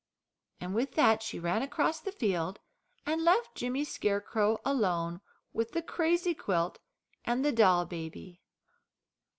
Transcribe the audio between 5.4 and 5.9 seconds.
with the